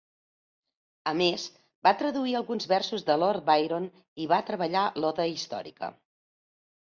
[1.09, 1.43] A més
[1.87, 3.85] va traduir alguns versos de Lord Byron
[4.25, 5.91] i va treballar l'oda històrica.